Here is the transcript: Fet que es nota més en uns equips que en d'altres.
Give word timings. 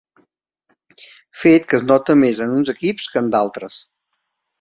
Fet 1.41 1.67
que 1.73 1.77
es 1.79 1.85
nota 1.89 2.15
més 2.21 2.41
en 2.47 2.55
uns 2.61 2.71
equips 2.75 3.11
que 3.13 3.23
en 3.25 3.29
d'altres. 3.37 3.79